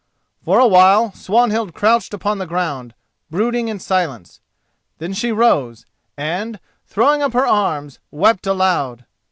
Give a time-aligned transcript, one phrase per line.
[0.43, 2.95] For a while Swanhild crouched upon the ground,
[3.29, 4.39] brooding in silence.
[4.97, 5.85] Then she rose,
[6.17, 9.05] and, throwing up her arms, wept aloud.